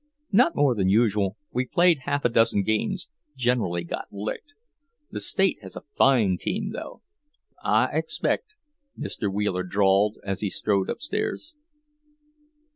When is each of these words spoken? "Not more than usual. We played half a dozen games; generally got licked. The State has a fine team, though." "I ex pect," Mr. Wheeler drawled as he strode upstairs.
"Not 0.31 0.55
more 0.55 0.73
than 0.73 0.89
usual. 0.89 1.37
We 1.51 1.67
played 1.67 1.99
half 2.05 2.25
a 2.25 2.29
dozen 2.29 2.63
games; 2.63 3.07
generally 3.35 3.83
got 3.83 4.07
licked. 4.11 4.55
The 5.11 5.19
State 5.19 5.59
has 5.61 5.75
a 5.75 5.83
fine 5.95 6.39
team, 6.39 6.71
though." 6.71 7.03
"I 7.63 7.87
ex 7.91 8.17
pect," 8.17 8.55
Mr. 8.97 9.31
Wheeler 9.31 9.61
drawled 9.61 10.17
as 10.25 10.39
he 10.41 10.49
strode 10.49 10.89
upstairs. 10.89 11.53